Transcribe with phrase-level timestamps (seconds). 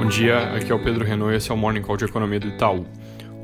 [0.00, 2.40] Bom dia, aqui é o Pedro Renault e esse é o Morning Call de Economia
[2.40, 2.86] do Itaú.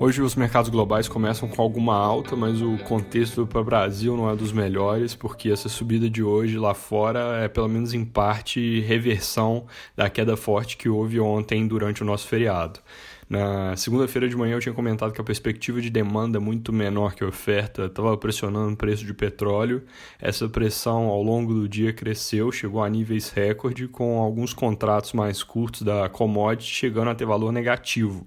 [0.01, 4.30] Hoje os mercados globais começam com alguma alta, mas o contexto para o Brasil não
[4.30, 8.80] é dos melhores, porque essa subida de hoje lá fora é, pelo menos em parte,
[8.80, 12.80] reversão da queda forte que houve ontem durante o nosso feriado.
[13.29, 17.25] Na segunda-feira de manhã eu tinha comentado que a perspectiva de demanda muito menor que
[17.25, 19.82] a oferta estava pressionando o preço de petróleo.
[20.20, 25.43] Essa pressão ao longo do dia cresceu, chegou a níveis recorde, com alguns contratos mais
[25.43, 28.25] curtos da commodity chegando a ter valor negativo.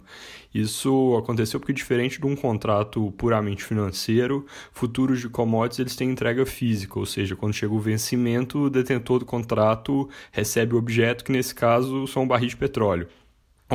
[0.53, 6.45] Isso aconteceu porque, diferente de um contrato puramente financeiro, futuros de commodities eles têm entrega
[6.45, 11.31] física, ou seja, quando chega o vencimento, o detentor do contrato recebe o objeto, que
[11.31, 13.07] nesse caso são barris de petróleo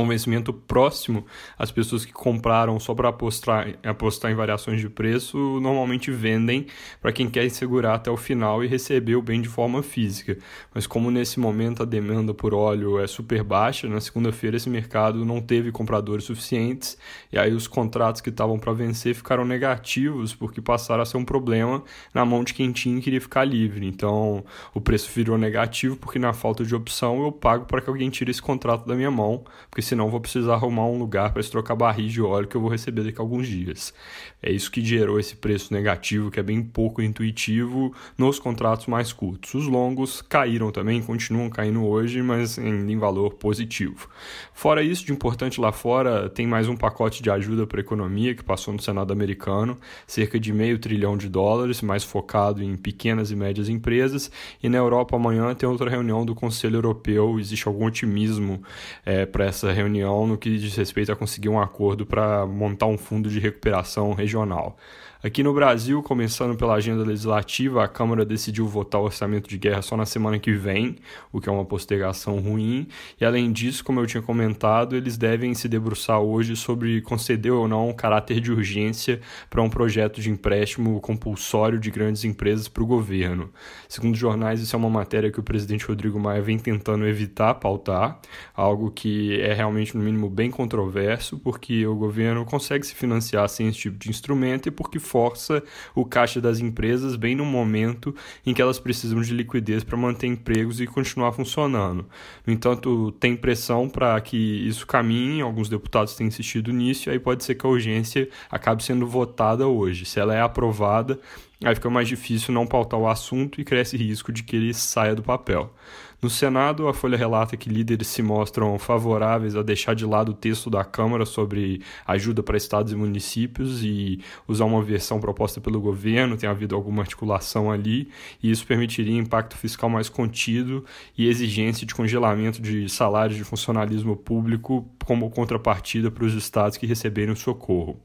[0.03, 1.25] um vencimento próximo,
[1.57, 6.67] as pessoas que compraram só para apostar, apostar em variações de preço normalmente vendem
[7.01, 10.37] para quem quer segurar até o final e receber o bem de forma física.
[10.75, 15.25] Mas como nesse momento a demanda por óleo é super baixa, na segunda-feira esse mercado
[15.25, 16.99] não teve compradores suficientes
[17.33, 21.25] e aí os contratos que estavam para vencer ficaram negativos porque passaram a ser um
[21.25, 23.87] problema na mão de quem tinha e queria ficar livre.
[23.87, 28.11] Então o preço virou negativo porque na falta de opção eu pago para que alguém
[28.11, 31.75] tire esse contrato da minha mão, porque senão vou precisar arrumar um lugar para trocar
[31.75, 33.95] barris de óleo que eu vou receber daqui a alguns dias.
[34.43, 39.13] É isso que gerou esse preço negativo, que é bem pouco intuitivo nos contratos mais
[39.13, 39.55] curtos.
[39.55, 44.09] Os longos caíram também, continuam caindo hoje, mas ainda em valor positivo.
[44.53, 48.35] Fora isso, de importante lá fora, tem mais um pacote de ajuda para a economia
[48.35, 53.31] que passou no Senado americano, cerca de meio trilhão de dólares, mais focado em pequenas
[53.31, 54.31] e médias empresas.
[54.63, 58.63] E na Europa amanhã tem outra reunião do Conselho Europeu, existe algum otimismo
[59.05, 62.97] é, para essa reunião no que diz respeito a conseguir um acordo para montar um
[62.97, 64.77] fundo de recuperação regional.
[65.25, 69.81] Aqui no Brasil, começando pela agenda legislativa, a Câmara decidiu votar o orçamento de guerra
[69.81, 70.97] só na semana que vem,
[71.33, 72.87] o que é uma postergação ruim.
[73.19, 77.67] E além disso, como eu tinha comentado, eles devem se debruçar hoje sobre conceder ou
[77.67, 82.87] não caráter de urgência para um projeto de empréstimo compulsório de grandes empresas para o
[82.87, 83.49] governo.
[83.89, 88.21] Segundo jornais, isso é uma matéria que o presidente Rodrigo Maia vem tentando evitar pautar,
[88.55, 93.69] algo que é realmente, no mínimo, bem controverso, porque o governo consegue se financiar sem
[93.69, 95.63] esse tipo de instrumento e porque força
[95.95, 98.13] o caixa das empresas bem no momento
[98.45, 102.05] em que elas precisam de liquidez para manter empregos e continuar funcionando.
[102.45, 107.21] No entanto, tem pressão para que isso caminhe, alguns deputados têm insistido nisso, e aí
[107.21, 110.05] pode ser que a urgência acabe sendo votada hoje.
[110.05, 111.21] Se ela é aprovada,
[111.65, 115.15] Aí fica mais difícil não pautar o assunto e cresce risco de que ele saia
[115.15, 115.73] do papel.
[116.21, 120.35] No Senado, a Folha relata que líderes se mostram favoráveis a deixar de lado o
[120.35, 125.81] texto da Câmara sobre ajuda para estados e municípios e usar uma versão proposta pelo
[125.81, 128.11] governo, tem havido alguma articulação ali,
[128.43, 130.85] e isso permitiria impacto fiscal mais contido
[131.17, 136.87] e exigência de congelamento de salários de funcionalismo público como contrapartida para os estados que
[136.87, 137.99] receberem o socorro.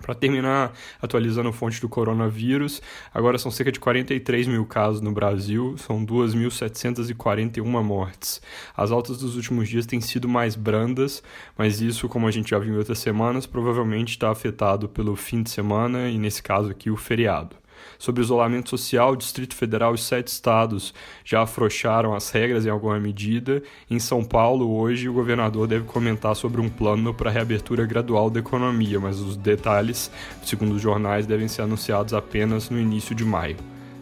[0.00, 2.80] Para terminar, atualizando a fonte do coronavírus,
[3.12, 8.40] agora são cerca de 43 mil casos no Brasil, são 2.741 mortes.
[8.76, 11.22] As altas dos últimos dias têm sido mais brandas,
[11.56, 15.42] mas isso, como a gente já viu em outras semanas, provavelmente está afetado pelo fim
[15.42, 17.56] de semana e, nesse caso aqui, o feriado.
[17.98, 20.92] Sobre isolamento social, o Distrito Federal e sete estados
[21.24, 23.62] já afrouxaram as regras em alguma medida.
[23.90, 28.40] Em São Paulo, hoje, o governador deve comentar sobre um plano para reabertura gradual da
[28.40, 30.10] economia, mas os detalhes,
[30.42, 33.56] segundo os jornais, devem ser anunciados apenas no início de maio.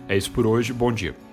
[0.09, 1.28] É isso por hoje, bom dia.